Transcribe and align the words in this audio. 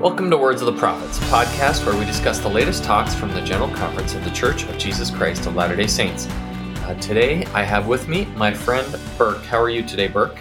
Welcome 0.00 0.30
to 0.30 0.38
Words 0.38 0.62
of 0.62 0.66
the 0.72 0.80
Prophets, 0.80 1.18
a 1.18 1.20
podcast 1.24 1.84
where 1.84 1.94
we 1.94 2.06
discuss 2.06 2.38
the 2.38 2.48
latest 2.48 2.82
talks 2.82 3.14
from 3.14 3.34
the 3.34 3.42
General 3.42 3.68
Conference 3.68 4.14
of 4.14 4.24
the 4.24 4.30
Church 4.30 4.64
of 4.64 4.78
Jesus 4.78 5.10
Christ 5.10 5.44
of 5.44 5.54
Latter 5.54 5.76
day 5.76 5.86
Saints. 5.86 6.26
Uh, 6.26 6.96
today, 7.02 7.44
I 7.52 7.64
have 7.64 7.86
with 7.86 8.08
me 8.08 8.24
my 8.34 8.54
friend 8.54 8.98
Burke. 9.18 9.42
How 9.42 9.60
are 9.60 9.68
you 9.68 9.82
today, 9.82 10.08
Burke? 10.08 10.38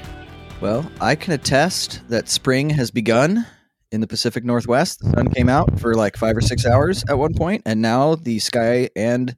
Well, 0.62 0.90
I 1.02 1.16
can 1.16 1.34
attest 1.34 2.08
that 2.08 2.30
spring 2.30 2.70
has 2.70 2.90
begun 2.90 3.45
in 3.91 3.99
the 3.99 4.08
Pacific 4.08 4.45
Northwest. 4.45 5.02
The 5.02 5.09
sun 5.09 5.30
came 5.30 5.49
out 5.49 5.77
for 5.77 5.94
like 5.94 6.16
five 6.16 6.38
or 6.38 6.41
six 6.41 6.66
hours 6.66 7.04
at 7.10 7.18
one 7.18 7.34
point, 7.34 7.63
and 7.66 7.82
now 7.82 8.16
the 8.16 8.40
sky 8.40 8.90
and 8.96 9.35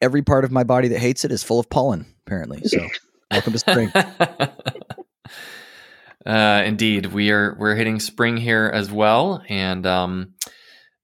every 0.00 0.22
part 0.22 0.44
of 0.44 0.52
my 0.52 0.62
body 0.62 0.86
that 0.86 1.00
hates 1.00 1.24
it 1.24 1.32
is 1.32 1.42
full 1.42 1.58
of 1.58 1.68
pollen, 1.68 2.06
apparently. 2.24 2.62
So, 2.62 2.86
welcome 3.32 3.52
to 3.52 3.58
spring. 3.58 3.90
Uh, 6.26 6.62
indeed, 6.66 7.06
we 7.06 7.30
are 7.30 7.56
we're 7.58 7.76
hitting 7.76 8.00
spring 8.00 8.36
here 8.36 8.70
as 8.72 8.90
well, 8.90 9.42
and 9.48 9.86
um, 9.86 10.34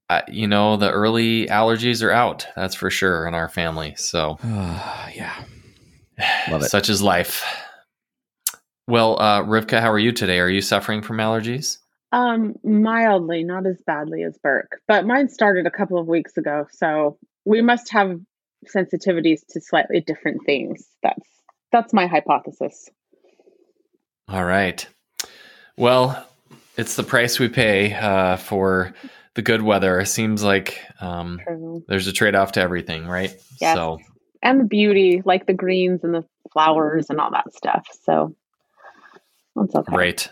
I, 0.08 0.22
you 0.28 0.46
know 0.46 0.76
the 0.76 0.90
early 0.90 1.46
allergies 1.46 2.02
are 2.02 2.10
out. 2.10 2.46
That's 2.56 2.74
for 2.74 2.90
sure 2.90 3.26
in 3.26 3.34
our 3.34 3.48
family. 3.48 3.94
So 3.96 4.38
uh, 4.42 5.08
yeah, 5.14 5.44
love 6.50 6.62
it. 6.62 6.70
Such 6.70 6.88
is 6.88 7.00
life. 7.00 7.44
Well, 8.86 9.18
uh, 9.18 9.42
Rivka, 9.42 9.80
how 9.80 9.90
are 9.90 9.98
you 9.98 10.12
today? 10.12 10.40
Are 10.40 10.48
you 10.48 10.60
suffering 10.60 11.00
from 11.00 11.16
allergies? 11.16 11.78
Um, 12.12 12.54
mildly, 12.62 13.44
not 13.44 13.66
as 13.66 13.80
badly 13.86 14.22
as 14.22 14.38
Burke, 14.42 14.80
but 14.86 15.06
mine 15.06 15.28
started 15.28 15.66
a 15.66 15.70
couple 15.70 15.98
of 15.98 16.06
weeks 16.06 16.36
ago. 16.36 16.66
So 16.70 17.18
we 17.44 17.62
must 17.62 17.90
have 17.92 18.20
sensitivities 18.66 19.40
to 19.50 19.60
slightly 19.60 20.00
different 20.00 20.42
things. 20.44 20.86
That's 21.02 21.28
that's 21.72 21.92
my 21.92 22.06
hypothesis. 22.06 22.90
All 24.28 24.44
right. 24.44 24.86
Well, 25.76 26.26
it's 26.76 26.96
the 26.96 27.02
price 27.02 27.38
we 27.38 27.48
pay 27.48 27.94
uh, 27.94 28.36
for 28.36 28.94
the 29.34 29.42
good 29.42 29.62
weather. 29.62 30.00
It 30.00 30.06
seems 30.06 30.42
like 30.42 30.80
um, 31.00 31.40
there's 31.88 32.06
a 32.06 32.12
trade 32.12 32.34
off 32.34 32.52
to 32.52 32.60
everything, 32.60 33.06
right? 33.06 33.34
Yes. 33.60 33.76
So 33.76 33.98
and 34.42 34.60
the 34.60 34.64
beauty, 34.64 35.22
like 35.24 35.46
the 35.46 35.54
greens 35.54 36.04
and 36.04 36.14
the 36.14 36.24
flowers 36.52 37.06
and 37.10 37.20
all 37.20 37.30
that 37.32 37.52
stuff. 37.54 37.86
So 38.04 38.36
that's 39.56 39.74
okay. 39.74 39.96
Right. 39.96 40.30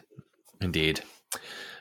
Indeed. 0.61 1.01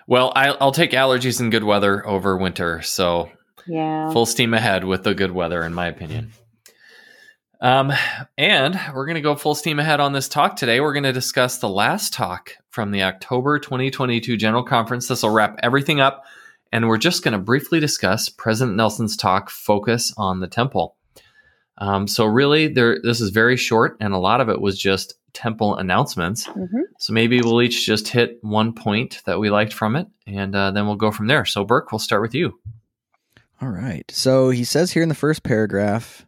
Well, 0.07 0.31
I, 0.35 0.51
will 0.59 0.71
take 0.71 0.91
allergies 0.91 1.39
and 1.39 1.51
good 1.51 1.63
weather 1.63 2.05
over 2.07 2.37
winter. 2.37 2.81
So 2.81 3.29
yeah, 3.67 4.11
full 4.11 4.25
steam 4.25 4.53
ahead 4.53 4.83
with 4.83 5.03
the 5.03 5.13
good 5.13 5.31
weather, 5.31 5.63
in 5.63 5.73
my 5.73 5.87
opinion. 5.87 6.31
Um, 7.61 7.93
and 8.39 8.79
we're 8.93 9.05
going 9.05 9.15
to 9.15 9.21
go 9.21 9.35
full 9.35 9.53
steam 9.53 9.79
ahead 9.79 9.99
on 9.99 10.13
this 10.13 10.27
talk 10.27 10.55
today. 10.55 10.81
We're 10.81 10.93
going 10.93 11.03
to 11.03 11.13
discuss 11.13 11.59
the 11.59 11.69
last 11.69 12.11
talk 12.11 12.57
from 12.69 12.89
the 12.89 13.03
October 13.03 13.59
2022 13.59 14.35
General 14.35 14.63
Conference. 14.63 15.07
This 15.07 15.21
will 15.21 15.29
wrap 15.29 15.59
everything 15.61 15.99
up. 15.99 16.25
And 16.71 16.87
we're 16.87 16.97
just 16.97 17.23
going 17.23 17.33
to 17.33 17.37
briefly 17.37 17.79
discuss 17.79 18.29
President 18.29 18.77
Nelson's 18.77 19.15
talk, 19.15 19.49
Focus 19.49 20.13
on 20.17 20.39
the 20.39 20.47
Temple. 20.47 20.95
Um, 21.77 22.07
so, 22.07 22.25
really, 22.25 22.67
there, 22.67 22.99
this 23.01 23.21
is 23.21 23.31
very 23.31 23.57
short, 23.57 23.97
and 23.99 24.13
a 24.13 24.19
lot 24.19 24.39
of 24.39 24.49
it 24.49 24.61
was 24.61 24.79
just 24.79 25.15
temple 25.33 25.75
announcements. 25.75 26.47
Mm-hmm. 26.47 26.81
So, 26.99 27.11
maybe 27.11 27.41
we'll 27.41 27.61
each 27.61 27.85
just 27.85 28.07
hit 28.07 28.37
one 28.41 28.73
point 28.73 29.21
that 29.25 29.39
we 29.39 29.49
liked 29.49 29.73
from 29.73 29.95
it, 29.95 30.07
and 30.27 30.55
uh, 30.55 30.71
then 30.71 30.85
we'll 30.85 30.95
go 30.95 31.11
from 31.11 31.27
there. 31.27 31.43
So, 31.43 31.65
Burke, 31.65 31.91
we'll 31.91 31.99
start 31.99 32.21
with 32.21 32.35
you. 32.35 32.59
All 33.61 33.69
right. 33.69 34.09
So, 34.11 34.49
he 34.49 34.63
says 34.63 34.91
here 34.91 35.03
in 35.03 35.09
the 35.09 35.15
first 35.15 35.43
paragraph 35.43 36.25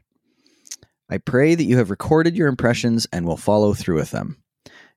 I 1.14 1.20
pray 1.20 1.54
that 1.54 1.66
you 1.66 1.78
have 1.78 1.92
recorded 1.92 2.36
your 2.36 2.48
impressions 2.48 3.06
and 3.14 3.24
will 3.24 3.38
follow 3.38 3.76
through 3.76 3.98
with 3.98 4.10
them. 4.10 4.42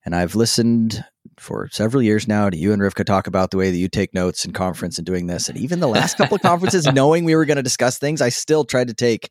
And 0.02 0.16
I've 0.16 0.34
listened 0.34 1.04
for 1.36 1.68
several 1.70 2.02
years 2.02 2.26
now 2.26 2.48
to 2.48 2.56
you 2.56 2.72
and 2.72 2.80
Rivka 2.80 3.04
talk 3.04 3.26
about 3.26 3.50
the 3.50 3.58
way 3.58 3.70
that 3.70 3.76
you 3.76 3.90
take 3.90 4.14
notes 4.14 4.46
in 4.46 4.54
conference 4.54 4.96
and 4.96 5.04
doing 5.04 5.26
this. 5.26 5.50
And 5.50 5.58
even 5.58 5.80
the 5.80 5.88
last 5.88 6.16
couple 6.16 6.36
of 6.36 6.40
conferences, 6.50 6.86
knowing 6.86 7.26
we 7.26 7.36
were 7.36 7.44
going 7.44 7.58
to 7.58 7.62
discuss 7.62 7.98
things, 7.98 8.22
I 8.22 8.30
still 8.30 8.64
tried 8.64 8.88
to 8.88 8.94
take 8.94 9.30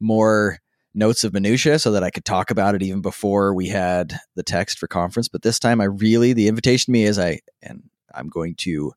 more 0.00 0.60
notes 0.94 1.24
of 1.24 1.34
minutia 1.34 1.78
so 1.78 1.92
that 1.92 2.02
I 2.02 2.08
could 2.08 2.24
talk 2.24 2.50
about 2.50 2.74
it 2.74 2.82
even 2.82 3.02
before 3.02 3.52
we 3.52 3.68
had 3.68 4.18
the 4.34 4.42
text 4.42 4.78
for 4.78 4.86
conference. 4.86 5.28
But 5.28 5.42
this 5.42 5.58
time 5.58 5.78
I 5.78 5.84
really 5.84 6.32
the 6.32 6.48
invitation 6.48 6.86
to 6.86 6.92
me 6.92 7.04
is 7.04 7.18
I 7.18 7.40
and 7.60 7.82
I'm 8.14 8.30
going 8.30 8.54
to 8.60 8.94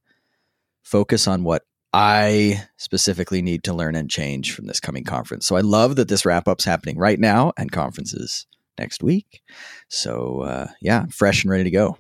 focus 0.82 1.28
on 1.28 1.44
what 1.44 1.64
I 1.94 2.64
specifically 2.78 3.42
need 3.42 3.64
to 3.64 3.74
learn 3.74 3.96
and 3.96 4.10
change 4.10 4.54
from 4.54 4.68
this 4.68 4.80
coming 4.80 5.04
conference. 5.04 5.46
So 5.46 5.56
I 5.56 5.62
love 5.62 5.96
that 5.96 6.10
this 6.10 6.26
wrap 6.26 6.48
up's 6.48 6.66
happening 6.66 6.98
right 6.98 7.20
now 7.20 7.54
and 7.58 7.72
conferences 7.72 8.46
next 8.78 9.02
week. 9.02 9.42
So 9.90 10.42
uh, 10.42 10.68
yeah, 10.82 11.06
fresh 11.10 11.44
and 11.44 11.52
ready 11.52 11.64
to 11.64 11.72
go. 11.72 11.98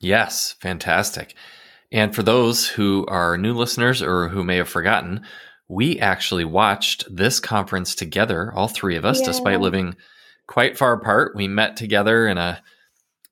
Yes, 0.00 0.56
fantastic. 0.60 1.34
And 1.92 2.14
for 2.14 2.22
those 2.22 2.68
who 2.68 3.06
are 3.06 3.38
new 3.38 3.54
listeners 3.54 4.02
or 4.02 4.28
who 4.28 4.44
may 4.44 4.56
have 4.56 4.68
forgotten, 4.68 5.22
we 5.68 5.98
actually 5.98 6.44
watched 6.44 7.04
this 7.10 7.40
conference 7.40 7.94
together, 7.94 8.52
all 8.54 8.68
three 8.68 8.96
of 8.96 9.04
us, 9.04 9.20
yeah. 9.20 9.26
despite 9.26 9.60
living 9.60 9.96
quite 10.46 10.76
far 10.76 10.92
apart. 10.92 11.34
We 11.34 11.48
met 11.48 11.76
together 11.76 12.26
in 12.28 12.38
a 12.38 12.62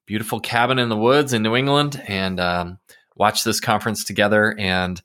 beautiful 0.06 0.40
cabin 0.40 0.78
in 0.78 0.88
the 0.88 0.96
woods 0.96 1.32
in 1.32 1.42
New 1.42 1.56
England 1.56 2.02
and 2.06 2.40
um, 2.40 2.78
watched 3.16 3.44
this 3.44 3.60
conference 3.60 4.04
together. 4.04 4.54
And 4.58 5.00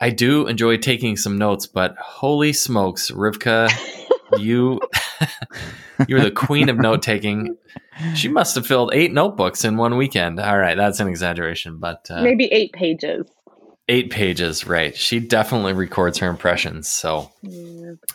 I 0.00 0.10
do 0.10 0.46
enjoy 0.46 0.76
taking 0.78 1.16
some 1.16 1.38
notes, 1.38 1.66
but 1.66 1.96
holy 1.98 2.52
smokes, 2.52 3.10
Rivka, 3.10 3.70
you 4.38 4.80
you're 6.08 6.20
the 6.20 6.30
queen 6.30 6.68
of 6.68 6.76
note 6.76 7.02
taking. 7.02 7.56
She 8.14 8.28
must 8.28 8.54
have 8.56 8.66
filled 8.66 8.92
eight 8.92 9.12
notebooks 9.12 9.64
in 9.64 9.76
one 9.76 9.96
weekend. 9.96 10.40
All 10.40 10.58
right, 10.58 10.76
that's 10.76 11.00
an 11.00 11.08
exaggeration, 11.08 11.78
but 11.78 12.06
uh, 12.10 12.22
maybe 12.22 12.46
eight 12.46 12.72
pages. 12.72 13.26
Eight 13.88 14.10
pages, 14.10 14.66
right? 14.66 14.96
She 14.96 15.20
definitely 15.20 15.74
records 15.74 16.18
her 16.18 16.28
impressions. 16.28 16.88
So, 16.88 17.30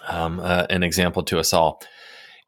um, 0.07 0.39
uh, 0.39 0.65
an 0.69 0.83
example 0.83 1.23
to 1.23 1.39
us 1.39 1.53
all. 1.53 1.81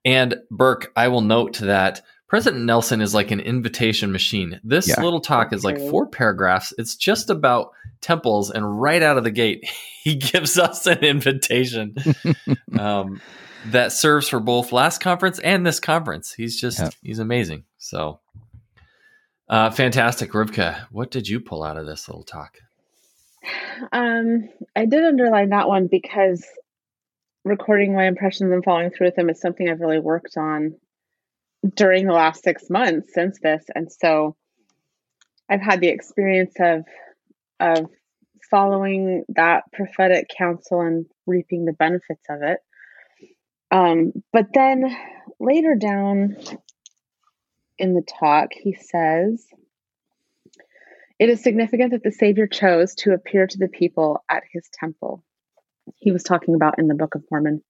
And 0.04 0.36
Burke, 0.50 0.92
I 0.96 1.08
will 1.10 1.22
note 1.22 1.60
that 1.60 2.02
President 2.32 2.64
Nelson 2.64 3.02
is 3.02 3.14
like 3.14 3.32
an 3.32 3.42
invitation 3.42 4.14
machine. 4.14 4.62
This 4.64 4.88
yeah. 4.88 5.02
little 5.02 5.20
talk 5.20 5.52
is 5.52 5.66
like 5.66 5.78
four 5.78 6.08
paragraphs. 6.08 6.74
It's 6.78 6.96
just 6.96 7.30
about 7.30 7.74
temples, 8.00 8.50
and 8.50 8.82
right 8.82 9.04
out 9.04 9.18
of 9.18 9.26
the 9.26 9.32
gate, 9.32 9.70
he 10.02 10.16
gives 10.16 10.58
us 10.58 10.88
an 10.88 11.00
invitation. 11.00 11.94
um, 12.80 13.20
that 13.66 13.92
serves 13.92 14.30
for 14.30 14.40
both 14.40 14.72
last 14.72 15.02
conference 15.02 15.40
and 15.40 15.68
this 15.68 15.82
conference. 15.82 16.32
He's 16.32 16.58
just 16.58 16.80
yep. 16.80 16.94
he's 17.04 17.20
amazing. 17.20 17.66
So 17.78 18.22
uh, 19.50 19.72
fantastic, 19.72 20.32
Rivka. 20.32 20.86
What 20.90 21.12
did 21.12 21.28
you 21.28 21.42
pull 21.42 21.64
out 21.64 21.76
of 21.76 21.86
this 21.86 22.08
little 22.08 22.24
talk? 22.24 22.60
Um, 23.92 24.48
I 24.74 24.86
did 24.86 25.04
underline 25.04 25.50
that 25.50 25.68
one 25.68 25.88
because 25.88 26.48
recording 27.44 27.94
my 27.94 28.06
impressions 28.06 28.54
and 28.54 28.64
following 28.64 28.90
through 28.90 29.08
with 29.08 29.16
them 29.18 29.30
is 29.30 29.42
something 29.42 29.70
I've 29.70 29.82
really 29.82 30.00
worked 30.00 30.38
on 30.38 30.78
during 31.76 32.08
the 32.08 32.14
last 32.14 32.44
six 32.44 32.70
months 32.70 33.14
since 33.14 33.40
this, 33.42 33.64
and 33.74 33.92
so 33.92 34.36
I've 35.50 35.62
had 35.62 35.82
the 35.82 35.90
experience 35.90 36.56
of 36.60 36.86
of 37.60 37.86
following 38.50 39.24
that 39.30 39.64
prophetic 39.72 40.28
counsel 40.36 40.82
and 40.82 41.06
reaping 41.26 41.66
the 41.66 41.74
benefits 41.74 42.24
of 42.30 42.42
it. 42.42 42.60
Um, 43.72 44.12
but 44.34 44.48
then 44.54 44.96
later 45.40 45.76
down 45.76 46.36
in 47.78 47.94
the 47.94 48.04
talk, 48.20 48.50
he 48.52 48.74
says, 48.74 49.46
It 51.18 51.30
is 51.30 51.42
significant 51.42 51.92
that 51.92 52.04
the 52.04 52.12
Savior 52.12 52.48
chose 52.48 52.96
to 52.96 53.14
appear 53.14 53.48
to 53.48 53.58
the 53.58 53.70
people 53.70 54.24
at 54.30 54.44
his 54.52 54.70
temple. 54.74 55.24
He 55.96 56.12
was 56.12 56.24
talking 56.24 56.56
about 56.56 56.80
in 56.80 56.88
the 56.88 56.96
Book 56.96 57.16
of 57.16 57.24
Mormon. 57.32 57.64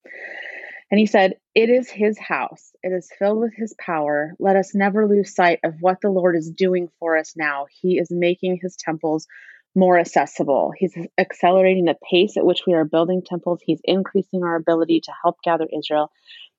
And 0.91 0.99
he 0.99 1.05
said, 1.05 1.35
It 1.55 1.69
is 1.69 1.89
his 1.89 2.19
house. 2.19 2.73
It 2.83 2.89
is 2.89 3.09
filled 3.17 3.39
with 3.39 3.53
his 3.55 3.73
power. 3.79 4.33
Let 4.39 4.57
us 4.57 4.75
never 4.75 5.07
lose 5.07 5.33
sight 5.33 5.59
of 5.63 5.75
what 5.79 6.01
the 6.01 6.09
Lord 6.09 6.35
is 6.35 6.51
doing 6.51 6.89
for 6.99 7.17
us 7.17 7.33
now. 7.37 7.65
He 7.81 7.97
is 7.97 8.11
making 8.11 8.59
his 8.61 8.75
temples 8.75 9.25
more 9.73 9.97
accessible. 9.97 10.73
He's 10.77 10.93
accelerating 11.17 11.85
the 11.85 11.95
pace 12.11 12.35
at 12.35 12.45
which 12.45 12.63
we 12.67 12.73
are 12.73 12.83
building 12.83 13.21
temples. 13.25 13.61
He's 13.63 13.79
increasing 13.85 14.43
our 14.43 14.57
ability 14.57 14.99
to 15.05 15.13
help 15.23 15.37
gather 15.43 15.65
Israel. 15.73 16.11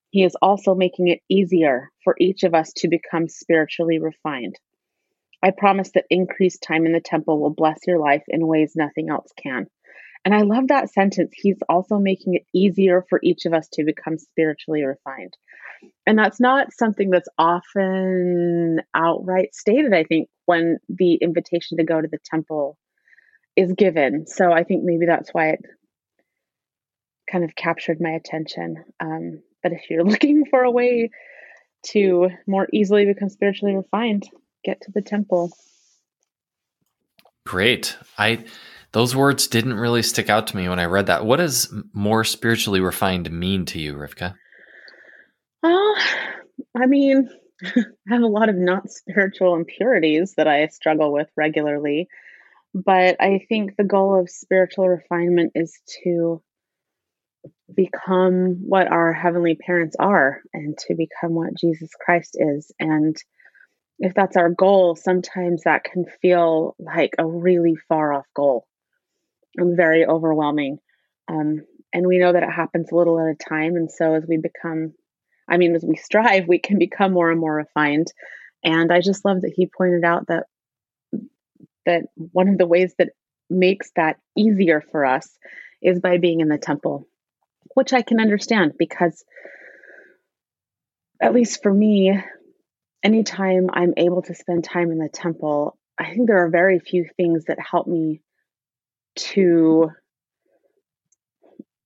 He 0.08 0.24
is 0.24 0.36
also 0.40 0.74
making 0.74 1.08
it 1.08 1.20
easier 1.28 1.90
for 2.02 2.16
each 2.18 2.42
of 2.42 2.54
us 2.54 2.72
to 2.76 2.88
become 2.88 3.28
spiritually 3.28 3.98
refined. 3.98 4.58
I 5.42 5.50
promise 5.50 5.90
that 5.92 6.04
increased 6.08 6.62
time 6.62 6.86
in 6.86 6.92
the 6.92 7.00
temple 7.00 7.38
will 7.38 7.50
bless 7.50 7.80
your 7.86 7.98
life 7.98 8.22
in 8.28 8.46
ways 8.46 8.72
nothing 8.76 9.10
else 9.10 9.30
can. 9.36 9.66
And 10.24 10.34
I 10.34 10.42
love 10.42 10.68
that 10.68 10.92
sentence. 10.92 11.32
He's 11.34 11.58
also 11.68 11.98
making 11.98 12.34
it 12.34 12.46
easier 12.54 13.04
for 13.08 13.18
each 13.22 13.44
of 13.44 13.52
us 13.52 13.68
to 13.72 13.84
become 13.84 14.18
spiritually 14.18 14.84
refined. 14.84 15.36
And 16.06 16.16
that's 16.16 16.40
not 16.40 16.72
something 16.72 17.10
that's 17.10 17.28
often 17.38 18.80
outright 18.94 19.54
stated, 19.54 19.92
I 19.92 20.04
think, 20.04 20.28
when 20.46 20.78
the 20.88 21.14
invitation 21.14 21.78
to 21.78 21.84
go 21.84 22.00
to 22.00 22.08
the 22.08 22.18
temple 22.24 22.78
is 23.56 23.72
given. 23.72 24.26
So 24.26 24.52
I 24.52 24.62
think 24.62 24.84
maybe 24.84 25.06
that's 25.06 25.30
why 25.30 25.50
it 25.50 25.60
kind 27.30 27.44
of 27.44 27.54
captured 27.56 28.00
my 28.00 28.10
attention. 28.10 28.84
Um, 29.00 29.42
but 29.62 29.72
if 29.72 29.90
you're 29.90 30.04
looking 30.04 30.44
for 30.48 30.62
a 30.62 30.70
way 30.70 31.10
to 31.86 32.28
more 32.46 32.68
easily 32.72 33.06
become 33.06 33.28
spiritually 33.28 33.74
refined, 33.74 34.24
get 34.64 34.80
to 34.82 34.92
the 34.92 35.02
temple. 35.02 35.50
Great. 37.44 37.96
I 38.16 38.44
those 38.92 39.16
words 39.16 39.46
didn't 39.46 39.74
really 39.74 40.02
stick 40.02 40.28
out 40.28 40.46
to 40.48 40.56
me 40.56 40.68
when 40.68 40.78
I 40.78 40.84
read 40.84 41.06
that. 41.06 41.24
What 41.24 41.36
does 41.36 41.72
more 41.92 42.24
spiritually 42.24 42.80
refined 42.80 43.30
mean 43.30 43.64
to 43.66 43.80
you, 43.80 43.94
Rivka? 43.94 44.34
Well, 45.62 45.96
I 46.76 46.86
mean, 46.86 47.28
I 47.64 47.84
have 48.08 48.22
a 48.22 48.26
lot 48.26 48.50
of 48.50 48.56
not 48.56 48.90
spiritual 48.90 49.54
impurities 49.54 50.34
that 50.36 50.46
I 50.46 50.66
struggle 50.66 51.12
with 51.12 51.28
regularly. 51.36 52.08
But 52.74 53.16
I 53.20 53.44
think 53.48 53.76
the 53.76 53.84
goal 53.84 54.18
of 54.18 54.30
spiritual 54.30 54.88
refinement 54.88 55.52
is 55.54 55.78
to 56.04 56.42
become 57.74 58.62
what 58.66 58.88
our 58.88 59.12
heavenly 59.12 59.54
parents 59.54 59.96
are 59.98 60.40
and 60.52 60.76
to 60.86 60.94
become 60.94 61.34
what 61.34 61.56
Jesus 61.56 61.90
Christ 61.98 62.36
is. 62.38 62.72
And 62.78 63.16
if 63.98 64.14
that's 64.14 64.36
our 64.36 64.48
goal, 64.48 64.96
sometimes 64.96 65.64
that 65.64 65.84
can 65.84 66.06
feel 66.20 66.76
like 66.78 67.14
a 67.18 67.26
really 67.26 67.76
far 67.88 68.12
off 68.12 68.26
goal 68.34 68.66
and 69.56 69.76
very 69.76 70.06
overwhelming. 70.06 70.78
Um, 71.28 71.62
and 71.92 72.06
we 72.06 72.18
know 72.18 72.32
that 72.32 72.42
it 72.42 72.50
happens 72.50 72.90
a 72.90 72.94
little 72.94 73.20
at 73.20 73.34
a 73.34 73.34
time. 73.34 73.76
And 73.76 73.90
so 73.90 74.14
as 74.14 74.24
we 74.26 74.38
become, 74.38 74.94
I 75.48 75.56
mean, 75.56 75.74
as 75.74 75.84
we 75.84 75.96
strive, 76.02 76.48
we 76.48 76.58
can 76.58 76.78
become 76.78 77.12
more 77.12 77.30
and 77.30 77.40
more 77.40 77.54
refined. 77.54 78.08
And 78.64 78.92
I 78.92 79.00
just 79.00 79.24
love 79.24 79.42
that 79.42 79.52
he 79.54 79.66
pointed 79.66 80.04
out 80.04 80.28
that 80.28 80.44
that 81.84 82.04
one 82.14 82.48
of 82.48 82.58
the 82.58 82.66
ways 82.66 82.94
that 82.98 83.08
makes 83.50 83.90
that 83.96 84.16
easier 84.36 84.82
for 84.92 85.04
us 85.04 85.28
is 85.82 85.98
by 85.98 86.16
being 86.18 86.40
in 86.40 86.48
the 86.48 86.58
temple, 86.58 87.08
which 87.74 87.92
I 87.92 88.02
can 88.02 88.20
understand 88.20 88.74
because, 88.78 89.24
at 91.20 91.34
least 91.34 91.60
for 91.60 91.74
me, 91.74 92.16
anytime 93.02 93.68
I'm 93.72 93.94
able 93.96 94.22
to 94.22 94.34
spend 94.34 94.62
time 94.62 94.92
in 94.92 94.98
the 94.98 95.08
temple, 95.08 95.76
I 95.98 96.14
think 96.14 96.28
there 96.28 96.44
are 96.44 96.50
very 96.50 96.78
few 96.78 97.06
things 97.16 97.46
that 97.46 97.58
help 97.58 97.88
me 97.88 98.20
to 99.16 99.90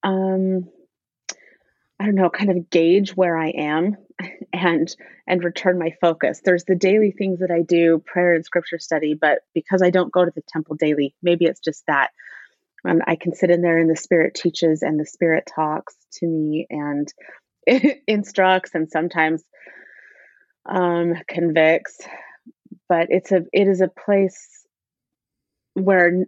um 0.03 0.69
I 1.99 2.05
don't 2.05 2.15
know, 2.15 2.29
kind 2.29 2.51
of 2.51 2.69
gauge 2.69 3.17
where 3.17 3.37
I 3.37 3.49
am 3.51 3.97
and 4.53 4.95
and 5.27 5.43
return 5.43 5.79
my 5.79 5.93
focus. 6.01 6.41
There's 6.45 6.65
the 6.65 6.75
daily 6.75 7.11
things 7.11 7.41
that 7.41 7.51
I 7.51 7.63
do, 7.63 8.03
prayer 8.05 8.35
and 8.35 8.45
scripture 8.45 8.79
study, 8.79 9.15
but 9.15 9.41
because 9.55 9.83
I 9.83 9.91
don't 9.91 10.13
go 10.13 10.25
to 10.25 10.33
the 10.35 10.43
temple 10.49 10.77
daily, 10.77 11.15
maybe 11.23 11.47
it's 11.47 11.61
just 11.61 11.85
that. 11.87 12.11
Um, 12.87 13.01
I 13.07 13.17
can 13.17 13.35
sit 13.35 13.51
in 13.51 13.63
there 13.63 13.79
and 13.79 13.91
the 13.91 13.97
spirit 13.97 14.35
teaches 14.35 14.83
and 14.83 15.01
the 15.01 15.07
spirit 15.07 15.51
talks 15.53 15.97
to 16.21 16.27
me 16.27 16.67
and 16.71 17.13
instructs 18.07 18.75
and 18.75 18.89
sometimes 18.89 19.43
um, 20.69 21.15
convicts. 21.29 21.99
But 22.89 23.09
it's 23.11 23.33
a 23.33 23.43
it 23.53 23.67
is 23.67 23.81
a 23.81 23.89
place 23.89 24.65
where 25.75 26.27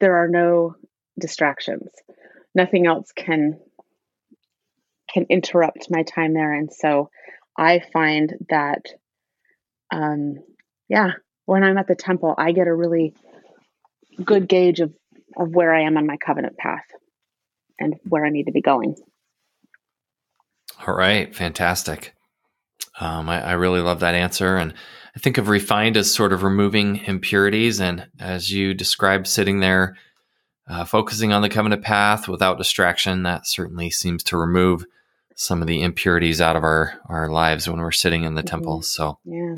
there 0.00 0.16
are 0.16 0.28
no 0.28 0.74
distractions. 1.18 1.90
Nothing 2.54 2.86
else 2.86 3.12
can 3.12 3.58
can 5.12 5.26
interrupt 5.30 5.90
my 5.90 6.02
time 6.02 6.34
there. 6.34 6.52
And 6.52 6.70
so 6.72 7.10
I 7.56 7.80
find 7.92 8.34
that, 8.50 8.82
um, 9.92 10.34
yeah, 10.88 11.12
when 11.44 11.62
I'm 11.62 11.78
at 11.78 11.86
the 11.86 11.94
temple, 11.94 12.34
I 12.36 12.52
get 12.52 12.66
a 12.66 12.74
really 12.74 13.14
good 14.22 14.48
gauge 14.48 14.80
of, 14.80 14.92
of 15.36 15.54
where 15.54 15.72
I 15.72 15.82
am 15.82 15.96
on 15.96 16.06
my 16.06 16.16
covenant 16.16 16.56
path 16.58 16.84
and 17.78 17.94
where 18.04 18.26
I 18.26 18.30
need 18.30 18.44
to 18.44 18.52
be 18.52 18.62
going. 18.62 18.96
All 20.86 20.94
right, 20.94 21.34
fantastic. 21.34 22.12
Um, 23.00 23.28
I, 23.28 23.42
I, 23.42 23.52
really 23.52 23.80
love 23.80 24.00
that 24.00 24.14
answer. 24.14 24.56
And 24.56 24.74
I 25.16 25.18
think 25.18 25.38
of 25.38 25.48
refined 25.48 25.96
as 25.96 26.12
sort 26.12 26.34
of 26.34 26.42
removing 26.42 26.98
impurities. 26.98 27.80
And 27.80 28.06
as 28.20 28.52
you 28.52 28.74
described, 28.74 29.26
sitting 29.26 29.60
there, 29.60 29.96
uh, 30.68 30.84
focusing 30.84 31.32
on 31.32 31.40
the 31.40 31.48
covenant 31.48 31.82
path 31.82 32.28
without 32.28 32.58
distraction, 32.58 33.22
that 33.22 33.46
certainly 33.46 33.88
seems 33.90 34.22
to 34.24 34.36
remove 34.36 34.84
some 35.34 35.62
of 35.62 35.68
the 35.68 35.82
impurities 35.82 36.40
out 36.40 36.56
of 36.56 36.64
our 36.64 37.00
our 37.08 37.30
lives 37.30 37.68
when 37.68 37.78
we're 37.78 37.92
sitting 37.92 38.24
in 38.24 38.34
the 38.34 38.42
mm-hmm. 38.42 38.48
temple. 38.48 38.82
So, 38.82 39.18
yeah. 39.24 39.54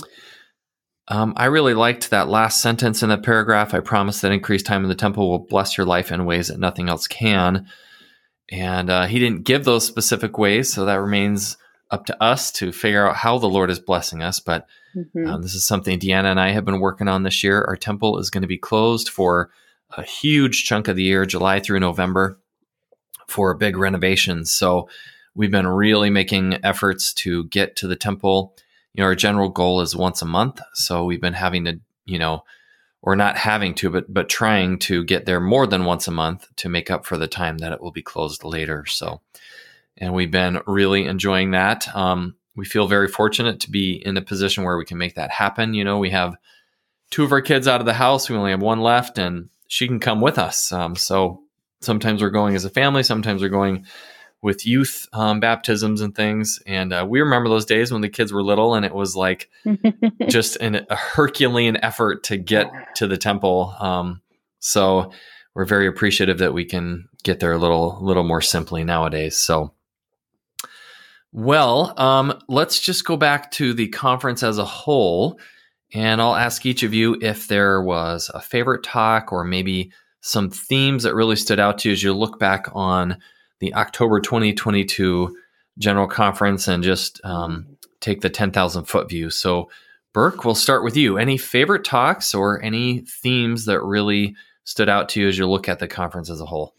Um, 1.10 1.32
I 1.37 1.46
really 1.46 1.75
liked 1.75 2.10
that 2.10 2.28
last 2.28 2.60
sentence 2.60 3.02
in 3.02 3.08
the 3.08 3.16
paragraph. 3.16 3.72
I 3.72 3.81
promise 3.81 4.20
that 4.20 4.31
increased 4.31 4.66
time 4.66 4.82
in 4.82 4.90
the 4.90 4.94
temple 4.94 5.31
will 5.31 5.38
bless 5.38 5.78
your 5.78 5.87
life 5.87 6.12
in 6.12 6.26
ways 6.26 6.49
that 6.49 6.60
nothing 6.60 6.90
else 6.90 7.06
can. 7.06 7.66
And 8.50 8.90
uh, 8.90 9.06
he 9.06 9.19
didn't 9.19 9.44
give 9.44 9.64
those 9.64 9.87
specific 9.87 10.37
ways, 10.37 10.70
so 10.72 10.84
that 10.84 10.96
remains 10.96 11.56
up 11.90 12.06
to 12.06 12.23
us 12.23 12.52
to 12.52 12.73
figure 12.73 13.08
out 13.08 13.17
how 13.17 13.38
the 13.38 13.49
Lord 13.49 13.70
is 13.70 13.79
blessing 13.79 14.23
us. 14.23 14.40
But 14.40 14.67
mm-hmm. 14.94 15.26
um, 15.26 15.43
this 15.43 15.55
is 15.55 15.64
something 15.64 15.99
Deanna 15.99 16.31
and 16.31 16.40
I 16.40 16.50
have 16.50 16.64
been 16.64 16.81
working 16.81 17.08
on 17.08 17.23
this 17.23 17.43
year. 17.43 17.64
Our 17.64 17.76
temple 17.76 18.19
is 18.19 18.31
going 18.31 18.43
to 18.43 18.49
be 18.49 18.58
closed 18.58 19.08
for 19.08 19.50
a 19.96 20.02
huge 20.02 20.64
chunk 20.64 20.88
of 20.88 20.96
the 20.96 21.02
year, 21.02 21.25
July 21.25 21.61
through 21.61 21.81
November, 21.81 22.38
for 23.26 23.50
a 23.50 23.56
big 23.56 23.76
renovation. 23.76 24.44
So 24.44 24.88
we've 25.35 25.50
been 25.50 25.67
really 25.67 26.11
making 26.11 26.58
efforts 26.64 27.12
to 27.14 27.44
get 27.44 27.76
to 27.76 27.87
the 27.87 27.96
temple. 27.96 28.55
You 28.93 29.02
know, 29.02 29.06
our 29.06 29.14
general 29.14 29.49
goal 29.49 29.81
is 29.81 29.96
once 29.96 30.20
a 30.20 30.26
month. 30.26 30.61
So 30.75 31.05
we've 31.05 31.20
been 31.20 31.34
having 31.34 31.64
to, 31.64 31.81
you 32.05 32.19
know, 32.19 32.44
or 33.02 33.17
not 33.17 33.37
having 33.37 33.75
to, 33.75 33.91
but 33.91 34.12
but 34.12 34.29
trying 34.29 34.79
to 34.81 35.05
get 35.05 35.25
there 35.25 35.41
more 35.41 35.67
than 35.67 35.84
once 35.84 36.08
a 36.08 36.11
month 36.11 36.49
to 36.56 36.69
make 36.69 36.91
up 36.91 37.06
for 37.06 37.17
the 37.17 37.29
time 37.29 37.58
that 37.58 37.73
it 37.73 37.81
will 37.81 37.93
be 37.93 38.02
closed 38.02 38.44
later. 38.44 38.84
So, 38.87 39.20
and 40.00 40.15
we've 40.15 40.31
been 40.31 40.61
really 40.67 41.06
enjoying 41.06 41.53
that. 41.53 41.95
Um, 41.95 42.37
we 42.56 42.65
feel 42.65 42.89
very 42.89 43.09
fortunate 43.09 43.61
to 43.61 43.71
be 43.71 44.03
in 44.05 44.17
a 44.17 44.23
position 44.23 44.65
where 44.65 44.77
we 44.77 44.85
can 44.85 44.99
make 44.99 45.15
that 45.15 45.31
happen. 45.31 45.75
You 45.75 45.85
know, 45.85 45.99
we 45.99 46.11
have 46.11 46.37
two 47.11 47.25
of 47.25 47.33
our 47.33 47.41
kids 47.41 47.69
out 47.69 47.81
of 47.81 47.87
the 47.87 47.95
house. 47.95 48.29
We 48.29 48.37
only 48.37 48.50
have 48.50 48.61
one 48.61 48.81
left, 48.81 49.19
and 49.19 49.49
she 49.69 49.87
can 49.87 50.00
come 50.00 50.20
with 50.20 50.39
us. 50.39 50.72
Um, 50.72 50.96
so 50.96 51.43
sometimes 51.81 52.20
we're 52.20 52.31
going 52.31 52.56
as 52.56 52.65
a 52.65 52.70
family. 52.70 53.03
Sometimes 53.03 53.43
we're 53.43 53.49
going 53.49 53.87
with 54.41 54.67
youth 54.67 55.06
um, 55.13 55.41
baptisms 55.41 56.01
and 56.01 56.15
things. 56.15 56.61
And 56.67 56.93
uh, 56.93 57.06
we 57.08 57.20
remember 57.20 57.49
those 57.49 57.65
days 57.65 57.91
when 57.91 58.03
the 58.03 58.08
kids 58.08 58.32
were 58.32 58.43
little, 58.43 58.75
and 58.75 58.84
it 58.84 58.94
was 58.94 59.17
like 59.17 59.51
just 60.29 60.56
an, 60.56 60.87
a 60.89 60.96
Herculean 60.96 61.77
effort 61.82 62.25
to 62.25 62.37
get 62.37 62.70
to 62.96 63.06
the 63.06 63.17
temple. 63.17 63.75
Um, 63.79 64.20
so 64.61 65.13
we're 65.55 65.65
very 65.65 65.87
appreciative 65.87 66.39
that 66.39 66.55
we 66.55 66.65
can 66.65 67.08
get 67.25 67.41
there 67.41 67.53
a 67.53 67.58
little, 67.58 67.99
little 68.01 68.25
more 68.25 68.43
simply 68.43 68.84
nowadays. 68.84 69.37
So. 69.37 69.75
Well, 71.39 71.95
um, 71.97 72.37
let's 72.49 72.81
just 72.81 73.05
go 73.05 73.17
back 73.17 73.53
to 73.53 73.73
the 73.73 73.87
conference 73.87 74.43
as 74.43 74.59
a 74.59 74.65
whole, 74.65 75.39
and 75.95 76.21
I'll 76.21 76.35
ask 76.35 76.67
each 76.67 76.83
of 76.83 76.93
you 76.93 77.17
if 77.23 77.47
there 77.47 77.81
was 77.81 78.29
a 78.35 78.41
favorite 78.41 78.83
talk 78.83 79.33
or 79.33 79.45
maybe 79.45 79.93
some 80.21 80.51
themes 80.51 81.05
that 81.05 81.15
really 81.15 81.37
stood 81.37 81.61
out 81.61 81.79
to 81.79 81.91
you 81.91 81.93
as 81.93 82.03
you 82.03 82.13
look 82.13 82.41
back 82.41 82.67
on 82.73 83.19
the 83.61 83.73
October 83.75 84.19
2022 84.19 85.37
General 85.79 86.09
Conference 86.09 86.67
and 86.67 86.83
just 86.83 87.25
um, 87.25 87.69
take 88.01 88.21
the 88.21 88.31
10,000 88.31 88.87
foot 88.87 89.09
view. 89.09 89.31
So, 89.31 89.71
Burke, 90.13 90.45
we'll 90.45 90.57
start 90.57 90.83
with 90.83 90.97
you. 90.97 91.19
Any 91.19 91.39
favorite 91.39 91.85
talks 91.85 92.35
or 92.35 92.61
any 92.65 93.03
themes 93.03 93.67
that 93.67 93.81
really 93.81 94.35
stood 94.65 94.89
out 94.89 95.09
to 95.11 95.21
you 95.21 95.29
as 95.29 95.39
you 95.39 95.49
look 95.49 95.69
at 95.69 95.79
the 95.79 95.87
conference 95.87 96.31
as 96.31 96.41
a 96.41 96.47
whole? 96.47 96.75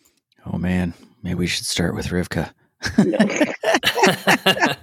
Oh, 0.45 0.57
man. 0.57 0.93
Maybe 1.23 1.35
we 1.35 1.47
should 1.47 1.65
start 1.65 1.95
with 1.95 2.07
Rivka. 2.07 2.51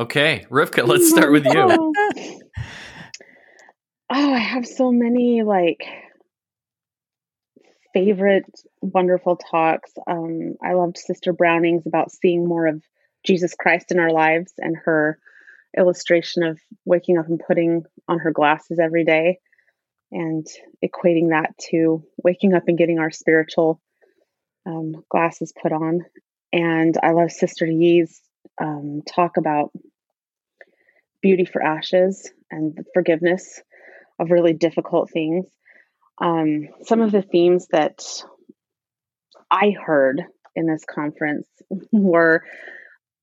okay, 0.00 0.46
Rivka, 0.50 0.86
let's 0.86 1.08
start 1.10 1.32
with 1.32 1.44
you. 1.44 1.94
Oh, 4.10 4.32
I 4.32 4.38
have 4.38 4.66
so 4.66 4.90
many 4.90 5.42
like 5.42 5.86
favorite 7.92 8.46
wonderful 8.80 9.36
talks. 9.36 9.92
Um, 10.06 10.54
I 10.62 10.74
loved 10.74 10.98
Sister 10.98 11.32
Browning's 11.32 11.86
about 11.86 12.12
seeing 12.12 12.46
more 12.46 12.66
of 12.66 12.82
Jesus 13.24 13.54
Christ 13.54 13.92
in 13.92 13.98
our 13.98 14.12
lives 14.12 14.52
and 14.58 14.76
her 14.84 15.18
illustration 15.76 16.42
of 16.42 16.58
waking 16.84 17.18
up 17.18 17.26
and 17.28 17.40
putting 17.46 17.84
on 18.08 18.18
her 18.20 18.30
glasses 18.30 18.78
every 18.78 19.04
day 19.04 19.38
and 20.10 20.46
equating 20.82 21.30
that 21.30 21.56
to 21.70 22.02
waking 22.22 22.54
up 22.54 22.64
and 22.68 22.78
getting 22.78 22.98
our 22.98 23.10
spiritual 23.10 23.80
um, 24.66 25.04
glasses 25.10 25.52
put 25.60 25.72
on. 25.72 26.04
And 26.52 26.96
I 27.02 27.10
love 27.12 27.30
Sister 27.30 27.66
Yee's 27.66 28.20
um, 28.60 29.02
talk 29.06 29.36
about 29.36 29.70
beauty 31.20 31.44
for 31.44 31.62
ashes 31.62 32.30
and 32.50 32.78
forgiveness. 32.94 33.60
of 34.18 34.30
really 34.30 34.52
difficult 34.52 35.10
things. 35.10 35.46
Um, 36.20 36.68
some 36.82 37.00
of 37.00 37.12
the 37.12 37.22
themes 37.22 37.68
that 37.70 38.02
I 39.50 39.70
heard 39.70 40.22
in 40.56 40.66
this 40.66 40.84
conference 40.84 41.46
were 41.92 42.42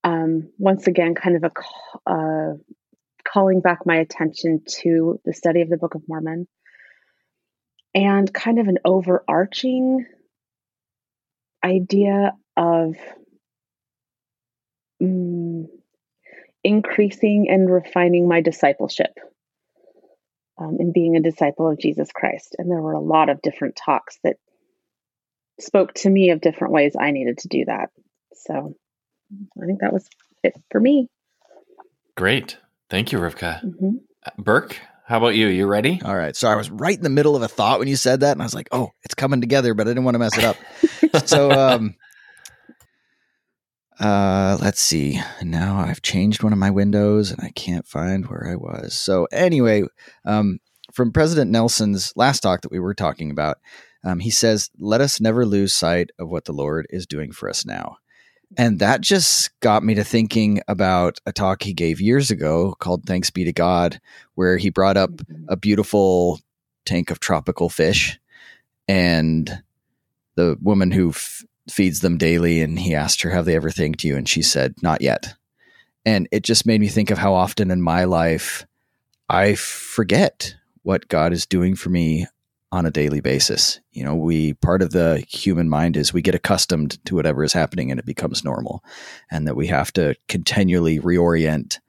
um, 0.03 0.51
once 0.57 0.87
again 0.87 1.15
kind 1.15 1.35
of 1.35 1.43
a 1.43 2.09
uh, 2.09 2.53
calling 3.27 3.59
back 3.59 3.85
my 3.85 3.97
attention 3.97 4.61
to 4.81 5.19
the 5.25 5.33
study 5.33 5.61
of 5.61 5.69
the 5.69 5.77
Book 5.77 5.95
of 5.95 6.03
Mormon 6.07 6.47
and 7.93 8.33
kind 8.33 8.59
of 8.59 8.67
an 8.67 8.77
overarching 8.85 10.05
idea 11.63 12.33
of 12.57 12.95
mm, 15.01 15.65
increasing 16.63 17.47
and 17.49 17.69
refining 17.69 18.27
my 18.27 18.41
discipleship 18.41 19.17
um, 20.57 20.77
in 20.79 20.91
being 20.91 21.15
a 21.15 21.21
disciple 21.21 21.69
of 21.69 21.79
Jesus 21.79 22.11
Christ. 22.13 22.55
And 22.57 22.69
there 22.69 22.81
were 22.81 22.93
a 22.93 22.99
lot 22.99 23.29
of 23.29 23.41
different 23.41 23.75
talks 23.75 24.17
that 24.23 24.37
spoke 25.59 25.93
to 25.93 26.09
me 26.09 26.31
of 26.31 26.41
different 26.41 26.73
ways 26.73 26.95
I 26.99 27.11
needed 27.11 27.39
to 27.39 27.47
do 27.47 27.65
that. 27.65 27.89
So 28.33 28.75
I 29.61 29.65
think 29.65 29.81
that 29.81 29.93
was 29.93 30.07
it 30.43 30.53
for 30.71 30.79
me. 30.79 31.09
Great. 32.15 32.57
Thank 32.89 33.11
you, 33.11 33.19
Rivka. 33.19 33.63
Mm-hmm. 33.63 34.41
Burke, 34.41 34.79
how 35.05 35.17
about 35.17 35.35
you? 35.35 35.47
You 35.47 35.67
ready? 35.67 36.01
All 36.03 36.15
right. 36.15 36.35
So 36.35 36.47
I 36.47 36.55
was 36.55 36.69
right 36.69 36.95
in 36.95 37.03
the 37.03 37.09
middle 37.09 37.35
of 37.35 37.41
a 37.41 37.47
thought 37.47 37.79
when 37.79 37.87
you 37.87 37.95
said 37.95 38.21
that, 38.21 38.31
and 38.31 38.41
I 38.41 38.45
was 38.45 38.55
like, 38.55 38.69
"Oh, 38.71 38.91
it's 39.03 39.13
coming 39.13 39.41
together," 39.41 39.73
but 39.73 39.87
I 39.87 39.91
didn't 39.91 40.03
want 40.03 40.15
to 40.15 40.19
mess 40.19 40.37
it 40.37 40.43
up. 40.43 40.57
so, 41.27 41.51
um, 41.51 41.95
uh, 43.99 44.57
let's 44.61 44.81
see. 44.81 45.19
Now 45.41 45.77
I've 45.77 46.01
changed 46.01 46.43
one 46.43 46.53
of 46.53 46.59
my 46.59 46.69
windows, 46.69 47.31
and 47.31 47.41
I 47.41 47.51
can't 47.51 47.87
find 47.87 48.25
where 48.27 48.47
I 48.49 48.55
was. 48.55 48.93
So 48.93 49.27
anyway, 49.31 49.83
um, 50.25 50.59
from 50.93 51.11
President 51.11 51.51
Nelson's 51.51 52.13
last 52.15 52.41
talk 52.41 52.61
that 52.61 52.71
we 52.71 52.79
were 52.79 52.93
talking 52.93 53.31
about, 53.31 53.57
um, 54.03 54.19
he 54.19 54.29
says, 54.29 54.69
"Let 54.77 55.01
us 55.01 55.21
never 55.21 55.45
lose 55.45 55.73
sight 55.73 56.11
of 56.19 56.29
what 56.29 56.45
the 56.45 56.53
Lord 56.53 56.87
is 56.89 57.07
doing 57.07 57.31
for 57.31 57.49
us 57.49 57.65
now." 57.65 57.97
And 58.57 58.79
that 58.79 59.01
just 59.01 59.57
got 59.59 59.83
me 59.83 59.95
to 59.95 60.03
thinking 60.03 60.61
about 60.67 61.19
a 61.25 61.33
talk 61.33 61.63
he 61.63 61.73
gave 61.73 61.99
years 61.99 62.31
ago 62.31 62.75
called 62.79 63.05
Thanks 63.05 63.29
Be 63.29 63.43
to 63.43 63.53
God, 63.53 63.99
where 64.35 64.57
he 64.57 64.69
brought 64.69 64.97
up 64.97 65.11
mm-hmm. 65.11 65.45
a 65.49 65.57
beautiful 65.57 66.39
tank 66.85 67.11
of 67.11 67.19
tropical 67.19 67.69
fish 67.69 68.19
and 68.87 69.63
the 70.35 70.57
woman 70.61 70.91
who 70.91 71.09
f- 71.09 71.43
feeds 71.69 72.01
them 72.01 72.17
daily. 72.17 72.61
And 72.61 72.79
he 72.79 72.95
asked 72.95 73.21
her, 73.21 73.31
Have 73.31 73.45
they 73.45 73.55
ever 73.55 73.69
thanked 73.69 74.03
you? 74.03 74.15
And 74.15 74.27
she 74.27 74.41
said, 74.41 74.75
Not 74.81 75.01
yet. 75.01 75.35
And 76.05 76.27
it 76.31 76.43
just 76.43 76.65
made 76.65 76.81
me 76.81 76.87
think 76.87 77.09
of 77.09 77.17
how 77.17 77.33
often 77.33 77.71
in 77.71 77.81
my 77.81 78.03
life 78.03 78.65
I 79.27 79.55
forget 79.55 80.55
what 80.83 81.07
God 81.07 81.33
is 81.33 81.47
doing 81.47 81.75
for 81.75 81.89
me 81.89 82.27
on 82.71 82.85
a 82.85 82.91
daily 82.91 83.21
basis. 83.21 83.79
You 83.91 84.03
know, 84.03 84.15
we 84.15 84.53
part 84.55 84.81
of 84.81 84.91
the 84.91 85.23
human 85.27 85.69
mind 85.69 85.97
is 85.97 86.13
we 86.13 86.21
get 86.21 86.35
accustomed 86.35 87.03
to 87.05 87.15
whatever 87.15 87.43
is 87.43 87.53
happening 87.53 87.89
and 87.89 87.99
it 87.99 88.05
becomes 88.05 88.43
normal, 88.43 88.83
and 89.31 89.47
that 89.47 89.55
we 89.55 89.67
have 89.67 89.91
to 89.93 90.15
continually 90.27 90.99
reorient 90.99 91.79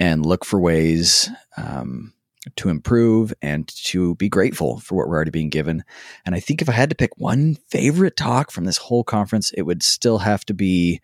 and 0.00 0.26
look 0.26 0.44
for 0.44 0.58
ways 0.58 1.30
um, 1.56 2.12
to 2.56 2.68
improve 2.68 3.32
and 3.40 3.68
to 3.68 4.14
be 4.16 4.28
grateful 4.28 4.80
for 4.80 4.96
what 4.96 5.08
we're 5.08 5.14
already 5.14 5.30
being 5.30 5.50
given. 5.50 5.84
And 6.26 6.34
I 6.34 6.40
think 6.40 6.60
if 6.60 6.68
I 6.68 6.72
had 6.72 6.90
to 6.90 6.96
pick 6.96 7.16
one 7.16 7.56
favorite 7.68 8.16
talk 8.16 8.50
from 8.50 8.64
this 8.64 8.78
whole 8.78 9.04
conference, 9.04 9.52
it 9.52 9.62
would 9.62 9.82
still 9.82 10.18
have 10.18 10.44
to 10.46 10.54
be 10.54 11.00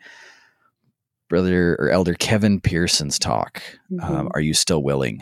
brother 1.28 1.76
or 1.78 1.90
elder 1.90 2.14
Kevin 2.14 2.61
Pearson's 2.61 3.18
talk. 3.18 3.62
Mm-hmm. 3.90 4.12
Um, 4.12 4.28
Are 4.35 4.40
you 4.40 4.54
still 4.54 4.83
willing? 4.83 5.21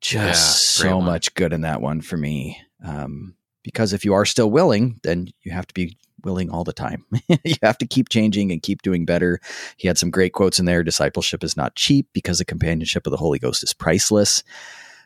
Just 0.00 0.82
yeah, 0.82 0.88
so 0.88 0.96
one. 0.96 1.06
much 1.06 1.34
good 1.34 1.52
in 1.52 1.62
that 1.62 1.80
one 1.80 2.00
for 2.00 2.16
me. 2.16 2.60
Um, 2.84 3.34
because 3.62 3.92
if 3.92 4.04
you 4.04 4.14
are 4.14 4.24
still 4.24 4.50
willing, 4.50 4.98
then 5.04 5.28
you 5.42 5.52
have 5.52 5.66
to 5.68 5.74
be 5.74 5.96
willing 6.24 6.50
all 6.50 6.64
the 6.64 6.72
time. 6.72 7.04
you 7.44 7.54
have 7.62 7.78
to 7.78 7.86
keep 7.86 8.08
changing 8.08 8.50
and 8.50 8.62
keep 8.62 8.82
doing 8.82 9.04
better. 9.04 9.40
He 9.76 9.86
had 9.86 9.98
some 9.98 10.10
great 10.10 10.32
quotes 10.32 10.58
in 10.58 10.66
there. 10.66 10.82
Discipleship 10.82 11.44
is 11.44 11.56
not 11.56 11.76
cheap 11.76 12.08
because 12.12 12.38
the 12.38 12.44
companionship 12.44 13.06
of 13.06 13.12
the 13.12 13.16
Holy 13.16 13.38
Ghost 13.38 13.62
is 13.62 13.72
priceless. 13.72 14.42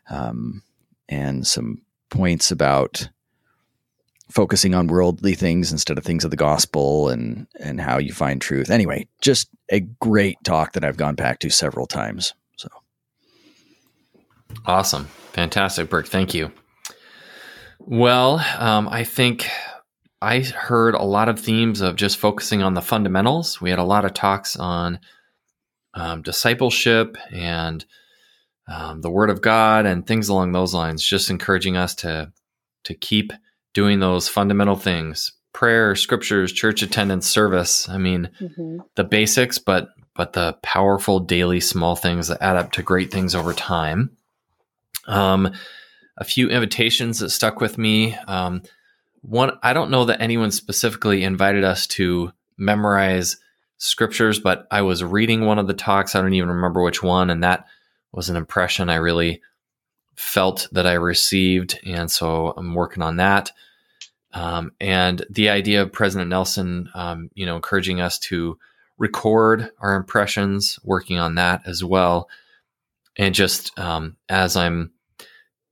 Um, 0.08 0.62
and 1.08 1.46
some 1.46 1.82
points 2.10 2.50
about 2.50 3.08
focusing 4.30 4.74
on 4.74 4.88
worldly 4.88 5.34
things 5.34 5.70
instead 5.70 5.98
of 5.98 6.04
things 6.04 6.24
of 6.24 6.30
the 6.30 6.36
gospel 6.36 7.08
and 7.08 7.46
and 7.60 7.80
how 7.80 7.98
you 7.98 8.12
find 8.12 8.40
truth. 8.40 8.70
Anyway, 8.70 9.06
just 9.20 9.48
a 9.70 9.80
great 9.80 10.36
talk 10.44 10.72
that 10.72 10.84
I've 10.84 10.96
gone 10.96 11.14
back 11.14 11.38
to 11.40 11.50
several 11.50 11.86
times. 11.86 12.34
So 12.56 12.68
awesome. 14.64 15.04
Fantastic, 15.32 15.88
Burke. 15.88 16.08
Thank 16.08 16.34
you. 16.34 16.50
Well, 17.78 18.44
um, 18.58 18.88
I 18.88 19.04
think 19.04 19.48
I 20.20 20.40
heard 20.40 20.94
a 20.94 21.04
lot 21.04 21.28
of 21.28 21.38
themes 21.38 21.80
of 21.80 21.94
just 21.96 22.16
focusing 22.16 22.62
on 22.62 22.74
the 22.74 22.82
fundamentals. 22.82 23.60
We 23.60 23.70
had 23.70 23.78
a 23.78 23.84
lot 23.84 24.04
of 24.04 24.14
talks 24.14 24.56
on 24.56 24.98
um, 25.94 26.22
discipleship 26.22 27.16
and 27.30 27.84
um, 28.68 29.00
the 29.00 29.10
Word 29.10 29.30
of 29.30 29.42
God 29.42 29.86
and 29.86 30.06
things 30.06 30.28
along 30.28 30.52
those 30.52 30.74
lines, 30.74 31.02
just 31.02 31.30
encouraging 31.30 31.76
us 31.76 31.94
to 31.96 32.32
to 32.84 32.94
keep 32.94 33.32
doing 33.74 34.00
those 34.00 34.28
fundamental 34.28 34.76
things: 34.76 35.32
prayer, 35.52 35.94
scriptures, 35.94 36.52
church 36.52 36.82
attendance, 36.82 37.26
service. 37.26 37.88
I 37.88 37.98
mean, 37.98 38.30
mm-hmm. 38.40 38.78
the 38.94 39.04
basics, 39.04 39.58
but 39.58 39.90
but 40.14 40.32
the 40.32 40.56
powerful 40.62 41.20
daily 41.20 41.60
small 41.60 41.94
things 41.94 42.28
that 42.28 42.42
add 42.42 42.56
up 42.56 42.72
to 42.72 42.82
great 42.82 43.10
things 43.10 43.34
over 43.34 43.52
time. 43.52 44.16
Um, 45.06 45.52
a 46.18 46.24
few 46.24 46.48
invitations 46.48 47.18
that 47.18 47.30
stuck 47.30 47.60
with 47.60 47.78
me. 47.78 48.16
Um, 48.26 48.62
one, 49.20 49.58
I 49.62 49.72
don't 49.72 49.90
know 49.90 50.06
that 50.06 50.20
anyone 50.20 50.50
specifically 50.50 51.22
invited 51.22 51.64
us 51.64 51.86
to 51.88 52.32
memorize 52.56 53.36
scriptures, 53.76 54.38
but 54.38 54.66
I 54.70 54.82
was 54.82 55.04
reading 55.04 55.44
one 55.44 55.58
of 55.58 55.66
the 55.66 55.74
talks. 55.74 56.14
I 56.14 56.22
don't 56.22 56.32
even 56.32 56.48
remember 56.48 56.82
which 56.82 57.02
one, 57.02 57.28
and 57.28 57.44
that 57.44 57.66
was 58.16 58.28
an 58.28 58.36
impression 58.36 58.90
I 58.90 58.96
really 58.96 59.40
felt 60.16 60.68
that 60.72 60.86
I 60.86 60.94
received, 60.94 61.78
and 61.86 62.10
so 62.10 62.54
I'm 62.56 62.74
working 62.74 63.02
on 63.02 63.16
that. 63.16 63.52
Um, 64.32 64.72
and 64.80 65.24
the 65.30 65.50
idea 65.50 65.82
of 65.82 65.92
President 65.92 66.30
Nelson, 66.30 66.90
um, 66.94 67.30
you 67.34 67.46
know, 67.46 67.54
encouraging 67.54 68.00
us 68.00 68.18
to 68.20 68.58
record 68.98 69.70
our 69.78 69.94
impressions, 69.94 70.80
working 70.82 71.18
on 71.18 71.36
that 71.36 71.62
as 71.66 71.84
well. 71.84 72.28
And 73.16 73.34
just 73.34 73.78
um, 73.78 74.16
as 74.28 74.56
I'm 74.56 74.92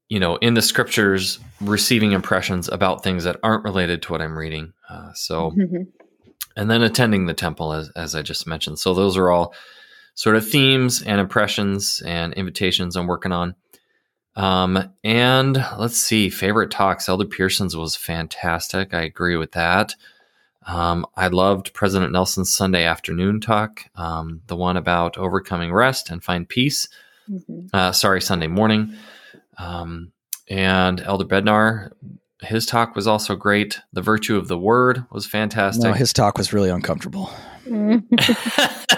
you 0.08 0.20
know, 0.20 0.36
in 0.36 0.54
the 0.54 0.62
scriptures, 0.62 1.38
receiving 1.60 2.12
impressions 2.12 2.68
about 2.68 3.02
things 3.02 3.24
that 3.24 3.38
aren't 3.42 3.64
related 3.64 4.02
to 4.02 4.12
what 4.12 4.20
I'm 4.20 4.36
reading. 4.36 4.72
Uh, 4.88 5.12
so, 5.14 5.50
mm-hmm. 5.52 5.82
and 6.56 6.70
then 6.70 6.82
attending 6.82 7.26
the 7.26 7.34
temple, 7.34 7.72
as, 7.72 7.90
as 7.96 8.14
I 8.14 8.22
just 8.22 8.46
mentioned. 8.46 8.78
So, 8.78 8.94
those 8.94 9.16
are 9.16 9.30
all 9.30 9.54
sort 10.14 10.36
of 10.36 10.48
themes 10.48 11.02
and 11.02 11.20
impressions 11.20 12.02
and 12.04 12.32
invitations 12.34 12.96
I'm 12.96 13.06
working 13.06 13.32
on. 13.32 13.54
Um, 14.36 14.92
and 15.04 15.64
let's 15.78 15.96
see, 15.96 16.28
favorite 16.30 16.70
talks. 16.70 17.08
Elder 17.08 17.24
Pearson's 17.24 17.76
was 17.76 17.96
fantastic. 17.96 18.94
I 18.94 19.02
agree 19.02 19.36
with 19.36 19.52
that. 19.52 19.94
Um, 20.66 21.06
I 21.14 21.28
loved 21.28 21.74
President 21.74 22.12
Nelson's 22.12 22.54
Sunday 22.54 22.84
afternoon 22.84 23.40
talk, 23.40 23.84
um, 23.96 24.40
the 24.46 24.56
one 24.56 24.76
about 24.76 25.18
overcoming 25.18 25.72
rest 25.72 26.10
and 26.10 26.24
find 26.24 26.48
peace. 26.48 26.88
Mm-hmm. 27.30 27.66
Uh, 27.72 27.92
sorry, 27.92 28.22
Sunday 28.22 28.46
morning. 28.46 28.94
Um, 29.58 30.12
and 30.48 31.00
Elder 31.00 31.26
Bednar, 31.26 31.92
his 32.42 32.66
talk 32.66 32.96
was 32.96 33.06
also 33.06 33.36
great. 33.36 33.80
The 33.92 34.02
virtue 34.02 34.36
of 34.36 34.48
the 34.48 34.58
word 34.58 35.04
was 35.10 35.26
fantastic. 35.26 35.84
No, 35.84 35.92
his 35.92 36.12
talk 36.12 36.38
was 36.38 36.52
really 36.52 36.70
uncomfortable. 36.70 37.30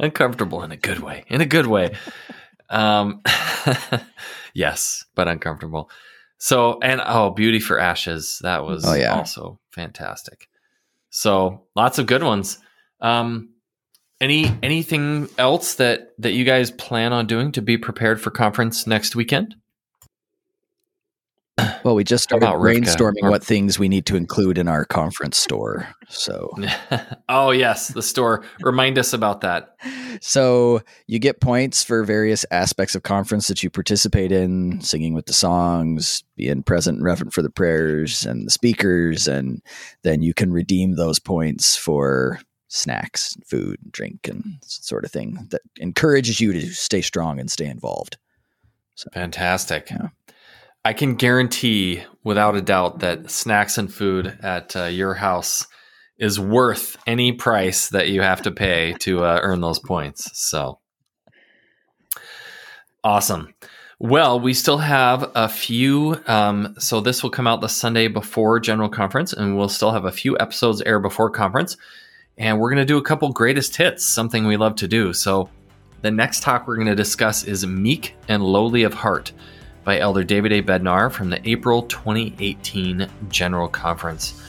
uncomfortable 0.00 0.62
in 0.62 0.72
a 0.72 0.76
good 0.76 1.00
way. 1.00 1.24
In 1.28 1.40
a 1.40 1.46
good 1.46 1.66
way. 1.66 1.96
Um, 2.68 3.22
yes, 4.54 5.04
but 5.14 5.28
uncomfortable. 5.28 5.90
So, 6.38 6.78
and 6.82 7.00
oh, 7.04 7.30
Beauty 7.30 7.60
for 7.60 7.78
Ashes. 7.78 8.40
That 8.42 8.64
was 8.64 8.84
oh, 8.84 8.94
yeah. 8.94 9.16
also 9.16 9.60
fantastic. 9.70 10.48
So, 11.10 11.66
lots 11.76 11.98
of 11.98 12.06
good 12.06 12.22
ones. 12.22 12.58
Um, 13.00 13.50
any 14.20 14.46
anything 14.62 15.28
else 15.36 15.74
that 15.74 16.12
that 16.18 16.32
you 16.32 16.44
guys 16.44 16.70
plan 16.70 17.12
on 17.12 17.26
doing 17.26 17.52
to 17.52 17.62
be 17.62 17.76
prepared 17.76 18.20
for 18.20 18.30
conference 18.30 18.86
next 18.86 19.14
weekend? 19.16 19.56
Well, 21.84 21.94
we 21.94 22.04
just 22.04 22.24
started 22.24 22.46
brainstorming 22.46 23.28
what 23.28 23.44
things 23.44 23.78
we 23.78 23.88
need 23.88 24.06
to 24.06 24.16
include 24.16 24.56
in 24.56 24.68
our 24.68 24.86
conference 24.86 25.36
store. 25.36 25.88
So, 26.08 26.50
oh 27.28 27.50
yes, 27.50 27.88
the 27.88 28.02
store. 28.02 28.44
Remind 28.60 28.98
us 28.98 29.12
about 29.12 29.42
that. 29.42 29.76
So 30.22 30.80
you 31.06 31.18
get 31.18 31.40
points 31.40 31.82
for 31.82 32.04
various 32.04 32.46
aspects 32.50 32.94
of 32.94 33.02
conference 33.02 33.48
that 33.48 33.62
you 33.62 33.68
participate 33.68 34.32
in, 34.32 34.80
singing 34.80 35.12
with 35.12 35.26
the 35.26 35.34
songs, 35.34 36.24
being 36.36 36.62
present 36.62 36.98
and 36.98 37.04
reverent 37.04 37.34
for 37.34 37.42
the 37.42 37.50
prayers 37.50 38.24
and 38.24 38.46
the 38.46 38.50
speakers, 38.50 39.28
and 39.28 39.62
then 40.02 40.22
you 40.22 40.32
can 40.32 40.52
redeem 40.52 40.96
those 40.96 41.18
points 41.18 41.76
for 41.76 42.40
snacks, 42.68 43.36
food, 43.46 43.78
drink, 43.90 44.26
and 44.26 44.58
sort 44.62 45.04
of 45.04 45.10
thing 45.10 45.46
that 45.50 45.60
encourages 45.76 46.40
you 46.40 46.54
to 46.54 46.66
stay 46.68 47.02
strong 47.02 47.38
and 47.38 47.50
stay 47.50 47.66
involved. 47.66 48.16
So, 48.94 49.10
Fantastic. 49.12 49.90
Yeah. 49.90 50.08
I 50.84 50.92
can 50.92 51.14
guarantee 51.14 52.02
without 52.24 52.56
a 52.56 52.62
doubt 52.62 53.00
that 53.00 53.30
snacks 53.30 53.78
and 53.78 53.92
food 53.92 54.38
at 54.42 54.74
uh, 54.74 54.84
your 54.84 55.14
house 55.14 55.66
is 56.18 56.40
worth 56.40 56.96
any 57.06 57.32
price 57.32 57.88
that 57.90 58.08
you 58.08 58.22
have 58.22 58.42
to 58.42 58.50
pay 58.50 58.94
to 59.00 59.24
uh, 59.24 59.40
earn 59.42 59.60
those 59.60 59.78
points. 59.78 60.30
So 60.38 60.80
awesome. 63.04 63.54
Well, 63.98 64.40
we 64.40 64.54
still 64.54 64.78
have 64.78 65.30
a 65.36 65.48
few. 65.48 66.20
Um, 66.26 66.74
so 66.78 67.00
this 67.00 67.22
will 67.22 67.30
come 67.30 67.46
out 67.46 67.60
the 67.60 67.68
Sunday 67.68 68.08
before 68.08 68.58
General 68.58 68.88
Conference, 68.88 69.32
and 69.32 69.56
we'll 69.56 69.68
still 69.68 69.92
have 69.92 70.04
a 70.04 70.10
few 70.10 70.36
episodes 70.40 70.82
air 70.82 70.98
before 70.98 71.30
conference. 71.30 71.76
And 72.36 72.58
we're 72.58 72.70
going 72.70 72.84
to 72.84 72.84
do 72.84 72.98
a 72.98 73.02
couple 73.02 73.30
greatest 73.32 73.76
hits, 73.76 74.04
something 74.04 74.46
we 74.46 74.56
love 74.56 74.74
to 74.76 74.88
do. 74.88 75.12
So 75.12 75.48
the 76.00 76.10
next 76.10 76.42
talk 76.42 76.66
we're 76.66 76.74
going 76.74 76.88
to 76.88 76.96
discuss 76.96 77.44
is 77.44 77.64
Meek 77.64 78.16
and 78.26 78.42
Lowly 78.42 78.82
of 78.82 78.94
Heart 78.94 79.32
by 79.84 79.98
Elder 79.98 80.24
David 80.24 80.52
A. 80.52 80.62
Bednar 80.62 81.10
from 81.10 81.30
the 81.30 81.46
April 81.48 81.82
2018 81.82 83.08
General 83.28 83.68
Conference. 83.68 84.40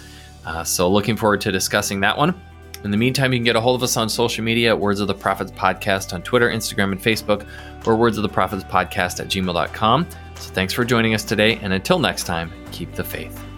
Uh, 0.45 0.63
so 0.63 0.89
looking 0.89 1.15
forward 1.15 1.41
to 1.41 1.51
discussing 1.51 1.99
that 2.01 2.17
one. 2.17 2.39
In 2.83 2.91
the 2.91 2.97
meantime, 2.97 3.31
you 3.31 3.39
can 3.39 3.45
get 3.45 3.55
a 3.55 3.61
hold 3.61 3.75
of 3.75 3.83
us 3.83 3.95
on 3.95 4.09
social 4.09 4.43
media 4.43 4.69
at 4.69 4.79
Words 4.79 4.99
of 4.99 5.07
the 5.07 5.13
Prophets 5.13 5.51
Podcast 5.51 6.13
on 6.13 6.21
Twitter, 6.21 6.49
Instagram, 6.49 6.91
and 6.91 7.01
Facebook, 7.01 7.47
or 7.87 7.95
Words 7.95 8.17
of 8.17 8.23
the 8.23 8.29
Prophets 8.29 8.63
Podcast 8.65 9.21
at 9.21 9.27
gmail.com. 9.27 10.07
So 10.35 10.53
thanks 10.53 10.73
for 10.73 10.83
joining 10.83 11.13
us 11.13 11.23
today, 11.23 11.57
and 11.61 11.71
until 11.71 11.97
next 11.97 12.25
time, 12.25 12.51
keep 12.71 12.93
the 12.93 13.03
faith. 13.03 13.52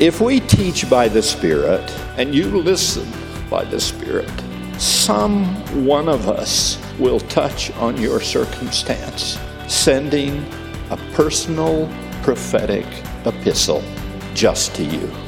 If 0.00 0.20
we 0.20 0.40
teach 0.40 0.90
by 0.90 1.06
the 1.06 1.22
Spirit 1.22 1.88
and 2.18 2.34
you 2.34 2.46
listen 2.46 3.08
by 3.48 3.64
the 3.64 3.78
Spirit, 3.78 4.28
some 4.76 5.44
one 5.86 6.08
of 6.08 6.28
us 6.28 6.78
will 6.98 7.20
touch 7.20 7.70
on 7.76 7.96
your 8.00 8.20
circumstance, 8.20 9.38
sending 9.68 10.44
a 10.90 10.96
personal 11.12 11.88
prophetic 12.24 12.86
epistle 13.24 13.84
just 14.34 14.74
to 14.74 14.84
you. 14.84 15.23